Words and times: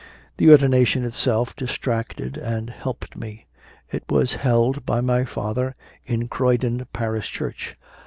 The 0.37 0.49
ordination 0.49 1.05
itself 1.05 1.55
distracted 1.55 2.35
and 2.35 2.71
helped 2.71 3.15
me. 3.15 3.45
It 3.91 4.03
was 4.09 4.33
held 4.41 4.83
by 4.83 4.99
my 4.99 5.25
father 5.25 5.75
in 6.07 6.27
Croydon 6.27 6.87
parish 6.91 7.29
church. 7.31 7.77